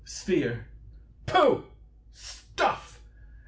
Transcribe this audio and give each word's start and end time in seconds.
Sphere. 0.03 0.65
Pooh! 1.27 1.63
Stuff! 2.11 2.99